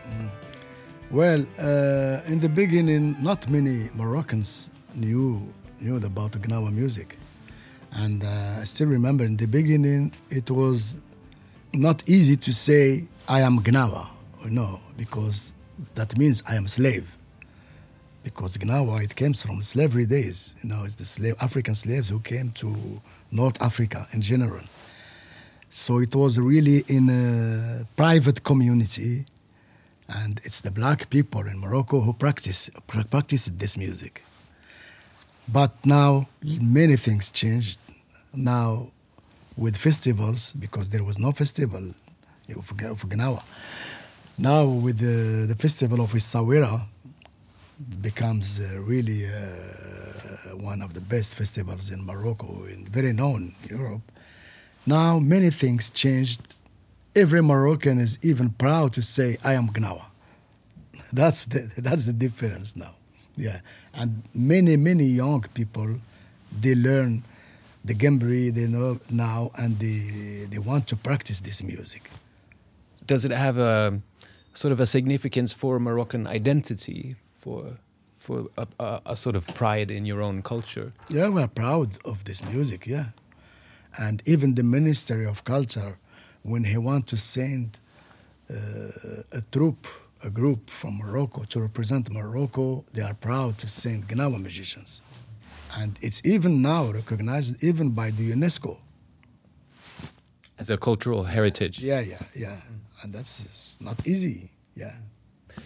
Well, 1.11 1.41
uh, 1.59 2.33
in 2.33 2.39
the 2.39 2.49
beginning, 2.49 3.17
not 3.21 3.51
many 3.51 3.89
Moroccans 3.97 4.71
knew 4.95 5.53
knew 5.81 5.97
about 5.97 6.31
Gnawa 6.45 6.71
music, 6.73 7.19
and 7.93 8.25
uh, 8.25 8.61
I 8.61 8.65
still 8.65 8.89
remember 8.89 9.25
in 9.25 9.37
the 9.37 9.47
beginning 9.47 10.13
it 10.31 10.51
was 10.51 11.07
not 11.73 12.09
easy 12.09 12.37
to 12.37 12.53
say 12.53 13.05
I 13.29 13.41
am 13.41 13.61
Gnawa, 13.61 14.09
no, 14.51 14.81
because 14.97 15.55
that 15.95 16.17
means 16.19 16.43
I 16.49 16.57
am 16.57 16.69
slave. 16.69 17.17
Because 18.25 18.57
Gnawa 18.57 19.03
it 19.03 19.17
comes 19.17 19.43
from 19.43 19.63
slavery 19.63 20.07
days, 20.07 20.55
you 20.63 20.69
know, 20.69 20.85
it's 20.85 20.97
the 20.97 21.05
slave 21.05 21.35
African 21.41 21.75
slaves 21.75 22.09
who 22.09 22.21
came 22.21 22.51
to 22.53 23.01
North 23.31 23.61
Africa 23.61 24.07
in 24.13 24.23
general. 24.23 24.63
So 25.71 25.99
it 25.99 26.15
was 26.15 26.39
really 26.39 26.85
in 26.89 27.09
a 27.09 27.85
private 27.97 28.45
community 28.45 29.25
and 30.09 30.41
it's 30.45 30.61
the 30.61 30.71
black 30.71 31.09
people 31.11 31.41
in 31.47 31.59
Morocco 31.59 32.01
who 32.01 32.13
practice 32.13 32.71
pra- 32.87 33.05
practice 33.05 33.47
this 33.47 33.77
music. 33.77 34.25
But 35.49 35.73
now 35.85 36.29
many 36.43 36.97
things 36.97 37.31
changed. 37.31 37.79
Now 38.35 38.89
with 39.57 39.77
festivals, 39.77 40.53
because 40.53 40.89
there 40.91 41.05
was 41.05 41.19
no 41.19 41.33
festival 41.33 41.95
of, 42.57 42.67
Gnawa. 43.09 43.43
Now 44.39 44.67
with 44.67 44.99
the, 44.99 45.47
the 45.47 45.55
festival 45.55 46.01
of 46.01 46.13
Essaouira 46.13 46.83
becomes 48.01 48.61
uh, 48.61 48.81
really 48.81 49.27
uh, 49.27 50.57
one 50.57 50.83
of 50.83 50.95
the 50.95 51.01
best 51.01 51.35
festivals 51.35 51.91
in 51.91 52.05
Morocco 52.07 52.65
and 52.65 52.89
very 52.89 53.13
known 53.13 53.55
in 53.63 53.77
Europe. 53.77 54.03
Now 54.87 55.19
many 55.19 55.51
things 55.51 55.91
changed 55.91 56.57
every 57.15 57.43
Moroccan 57.43 57.99
is 57.99 58.19
even 58.23 58.51
proud 58.51 58.93
to 58.95 59.03
say, 59.03 59.37
I 59.45 59.55
am 59.55 59.69
Gnawa. 59.69 60.05
That's 61.13 61.45
the, 61.45 61.71
that's 61.77 62.07
the 62.07 62.13
difference 62.15 62.75
now. 62.75 62.95
Yeah. 63.37 63.61
And 63.93 64.23
many, 64.35 64.77
many 64.79 65.05
young 65.05 65.43
people, 65.53 66.01
they 66.59 66.75
learn 66.75 67.23
the 67.85 67.95
Gembri, 67.95 68.53
they 68.55 68.67
know 68.67 69.01
now, 69.11 69.51
and 69.57 69.79
they, 69.79 70.47
they 70.51 70.59
want 70.59 70.87
to 70.89 70.97
practice 70.97 71.41
this 71.41 71.63
music. 71.63 72.11
does 73.07 73.25
it 73.25 73.33
have 73.33 73.59
a 73.59 74.01
sort 74.55 74.73
of 74.73 74.81
a 74.81 74.87
significance 74.87 75.53
for 75.53 75.79
Moroccan 75.81 76.27
identity 76.27 77.17
for 77.41 77.79
for 78.17 78.47
a, 78.57 78.67
a, 78.79 79.01
a 79.07 79.17
sort 79.17 79.35
of 79.35 79.45
pride 79.49 79.91
in 79.91 80.07
your 80.07 80.21
own 80.23 80.43
culture 80.43 80.93
Yeah, 81.11 81.29
we're 81.29 81.49
proud 81.49 81.89
of 82.05 82.17
this 82.25 82.41
music, 82.55 82.87
yeah. 82.87 83.07
And 83.99 84.23
even 84.25 84.55
the 84.55 84.63
Ministry 84.63 85.27
of 85.27 85.43
Culture, 85.45 85.99
when 86.43 86.65
he 86.65 86.77
want 86.79 87.07
to 87.09 87.17
send 87.17 87.79
uh, 88.49 88.55
a 89.39 89.41
troupe, 89.51 89.87
a 90.25 90.31
group 90.31 90.71
from 90.71 90.99
Morocco 90.99 91.45
to 91.53 91.61
represent 91.61 92.11
Morocco, 92.13 92.85
they 92.95 93.03
are 93.03 93.15
proud 93.15 93.59
to 93.59 93.69
send 93.69 94.09
Gnawa 94.09 94.39
musicians. 94.41 95.03
And 95.79 95.99
it's 96.03 96.21
even 96.25 96.61
now 96.63 96.91
recognized 96.93 97.63
even 97.65 97.91
by 97.91 98.11
the 98.11 98.31
UNESCO. 98.33 98.79
as 100.59 100.71
a 100.71 100.77
cultural 100.77 101.25
heritage 101.25 101.79
Yeah, 101.81 102.01
yeah, 102.01 102.23
yeah. 102.37 102.57
And 103.03 103.13
that's 103.13 103.45
it's 103.45 103.81
not 103.81 104.07
easy, 104.07 104.51
yeah. 104.77 104.95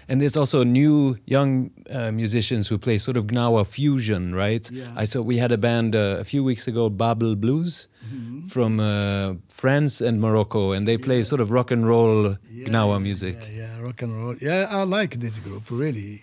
And 0.08 0.20
there's 0.22 0.36
also 0.36 0.64
new 0.64 1.16
young 1.26 1.70
uh, 1.90 2.10
musicians 2.12 2.68
who 2.68 2.78
play 2.78 2.98
sort 2.98 3.16
of 3.16 3.26
Gnawa 3.26 3.64
fusion, 3.66 4.34
right? 4.34 4.68
Yeah. 4.70 4.86
I 4.96 5.04
saw 5.04 5.20
we 5.20 5.36
had 5.38 5.52
a 5.52 5.58
band 5.58 5.94
uh, 5.94 6.16
a 6.20 6.24
few 6.24 6.42
weeks 6.44 6.66
ago, 6.68 6.88
Bab 6.90 7.22
L' 7.22 7.34
Bluz, 7.36 7.88
Mm-hmm. 8.06 8.46
from 8.46 8.78
uh, 8.78 9.34
France 9.48 10.00
and 10.00 10.20
Morocco, 10.20 10.70
and 10.70 10.86
they 10.86 10.96
play 10.96 11.24
sort 11.24 11.40
of 11.40 11.50
rock 11.50 11.72
and 11.72 11.88
roll 11.88 12.36
Yeah, 12.52 12.68
Gnawa 12.68 13.02
music. 13.02 13.34
Yeah, 13.34 13.58
yeah, 13.62 13.80
rock 13.82 14.00
and 14.02 14.12
roll. 14.16 14.36
Yeah, 14.40 14.68
I 14.70 14.84
like 14.84 15.18
this 15.18 15.40
group 15.40 15.64
really. 15.70 16.22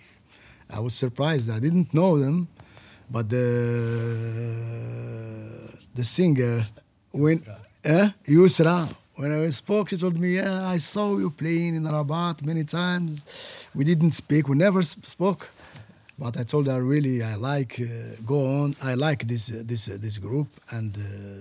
I 0.70 0.80
was 0.80 0.94
surprised. 0.94 1.50
I 1.50 1.60
didn't 1.60 1.92
know 1.92 2.18
them, 2.18 2.48
but 3.10 3.28
the 3.28 3.44
the 5.94 6.04
singer 6.04 6.66
when 7.12 7.42
eh, 7.84 8.10
Yusra 8.26 8.88
when 9.16 9.30
I 9.30 9.50
spoke, 9.50 9.90
she 9.90 9.96
told 9.96 10.18
me, 10.18 10.36
"Yeah, 10.36 10.66
I 10.66 10.78
saw 10.78 11.16
you 11.18 11.30
playing 11.30 11.76
in 11.76 11.84
Rabat 11.84 12.44
many 12.44 12.64
times. 12.64 13.24
We 13.74 13.84
didn't 13.84 14.12
speak. 14.12 14.48
We 14.48 14.56
never 14.56 14.82
spoke." 14.82 15.50
But 16.18 16.36
I 16.36 16.44
told 16.44 16.68
her, 16.68 16.80
really, 16.80 17.22
I 17.22 17.34
like 17.34 17.80
uh, 17.80 17.86
go 18.24 18.46
on. 18.62 18.76
I 18.82 18.94
like 18.94 19.26
this 19.26 19.50
uh, 19.50 19.62
this 19.64 19.88
uh, 19.88 19.98
this 20.00 20.18
group, 20.18 20.48
and 20.70 20.96
uh, 20.96 21.00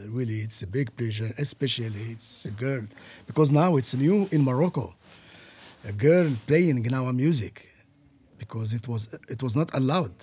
really, 0.10 0.38
it's 0.46 0.62
a 0.64 0.68
big 0.68 0.96
pleasure. 0.96 1.32
Especially, 1.38 2.12
it's 2.12 2.46
a 2.46 2.52
girl 2.52 2.84
because 3.28 3.52
now 3.52 3.76
it's 3.78 3.94
new 3.94 4.28
in 4.32 4.44
Morocco, 4.44 4.96
a 5.88 5.92
girl 5.92 6.30
playing 6.48 6.84
Gnawa 6.84 7.14
music, 7.14 7.70
because 8.38 8.74
it 8.74 8.88
was 8.88 9.14
it 9.30 9.42
was 9.42 9.56
not 9.56 9.70
allowed 9.74 10.14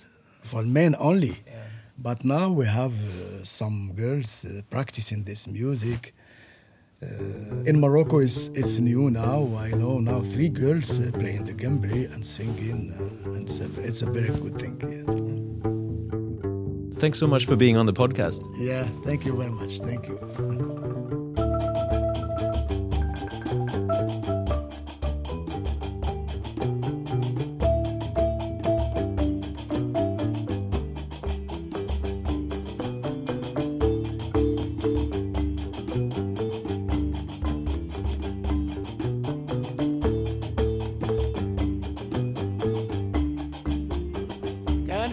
for 0.41 0.63
men 0.63 0.95
only. 0.99 1.35
But 1.97 2.25
now 2.25 2.49
we 2.49 2.65
have 2.65 2.93
uh, 2.93 3.43
some 3.43 3.93
girls 3.95 4.43
uh, 4.45 4.61
practicing 4.69 5.23
this 5.23 5.47
music. 5.47 6.13
Uh, 7.03 7.63
in 7.65 7.79
Morocco, 7.79 8.19
it's, 8.19 8.47
it's 8.49 8.79
new 8.79 9.09
now. 9.11 9.49
I 9.57 9.71
know 9.71 9.99
now 9.99 10.21
three 10.21 10.49
girls 10.49 10.99
uh, 10.99 11.11
playing 11.11 11.45
the 11.45 11.53
gambri 11.53 12.11
and 12.13 12.25
singing, 12.25 12.93
uh, 12.93 13.29
and 13.29 13.47
it's 13.47 13.59
a, 13.59 13.65
it's 13.87 14.01
a 14.01 14.09
very 14.09 14.29
good 14.29 14.59
thing. 14.59 14.77
Thanks 16.95 17.19
so 17.19 17.27
much 17.27 17.45
for 17.45 17.55
being 17.55 17.77
on 17.77 17.85
the 17.87 17.93
podcast. 17.93 18.41
Yeah. 18.57 18.65
yeah, 18.65 18.87
thank 19.03 19.25
you 19.25 19.35
very 19.35 19.51
much. 19.51 19.79
Thank 19.79 20.07
you. 20.07 21.17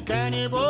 Cannibal. 0.09 0.68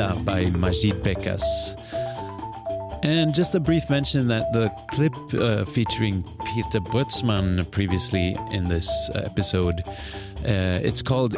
Bulila 0.00 0.24
by 0.24 0.44
Majid 0.50 0.94
Bekkas. 1.02 1.42
And 3.02 3.34
just 3.34 3.54
a 3.54 3.60
brief 3.60 3.88
mention 3.88 4.28
that 4.28 4.52
the 4.52 4.70
clip 4.90 5.14
uh, 5.34 5.64
featuring 5.64 6.22
Peter 6.44 6.80
Brötzmann 6.80 7.70
previously 7.70 8.36
in 8.52 8.64
this 8.64 9.10
uh, 9.14 9.22
episode, 9.24 9.80
uh, 9.86 10.80
it's 10.82 11.00
called 11.02 11.32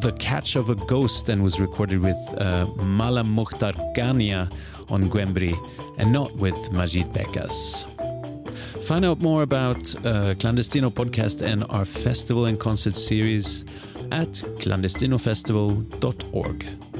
The 0.00 0.12
Catch 0.20 0.54
of 0.56 0.70
a 0.70 0.76
Ghost 0.76 1.28
and 1.28 1.42
was 1.42 1.60
recorded 1.60 2.00
with 2.00 2.16
uh, 2.38 2.66
Maâlem 2.76 3.26
Mokhtar 3.26 3.74
Gania 3.94 4.48
on 4.90 5.04
Gwembri 5.04 5.56
and 5.98 6.12
not 6.12 6.32
with 6.36 6.72
Majid 6.72 7.12
Bekkas. 7.12 7.84
Find 8.84 9.04
out 9.04 9.20
more 9.20 9.42
about 9.42 9.76
uh, 9.96 10.34
Clandestino 10.34 10.90
podcast 10.90 11.42
and 11.42 11.64
our 11.68 11.84
festival 11.84 12.46
and 12.46 12.60
concert 12.60 12.94
series 12.94 13.64
at 14.12 14.28
clandestinofestival.org. 14.62 16.97